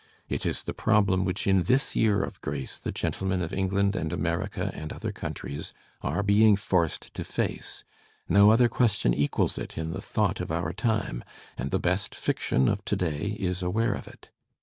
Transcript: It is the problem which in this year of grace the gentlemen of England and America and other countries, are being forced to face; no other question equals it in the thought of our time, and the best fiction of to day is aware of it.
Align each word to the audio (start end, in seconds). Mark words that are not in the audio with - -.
It 0.27 0.47
is 0.47 0.63
the 0.63 0.73
problem 0.73 1.25
which 1.25 1.45
in 1.45 1.61
this 1.61 1.95
year 1.95 2.23
of 2.23 2.41
grace 2.41 2.79
the 2.79 2.91
gentlemen 2.91 3.43
of 3.43 3.53
England 3.53 3.95
and 3.95 4.11
America 4.11 4.71
and 4.73 4.91
other 4.91 5.11
countries, 5.11 5.73
are 6.01 6.23
being 6.23 6.55
forced 6.55 7.13
to 7.13 7.23
face; 7.23 7.83
no 8.27 8.49
other 8.49 8.67
question 8.67 9.13
equals 9.13 9.59
it 9.59 9.77
in 9.77 9.91
the 9.91 10.01
thought 10.01 10.41
of 10.41 10.51
our 10.51 10.73
time, 10.73 11.23
and 11.55 11.69
the 11.69 11.77
best 11.77 12.15
fiction 12.15 12.67
of 12.67 12.83
to 12.85 12.95
day 12.95 13.37
is 13.39 13.61
aware 13.61 13.93
of 13.93 14.07
it. 14.07 14.31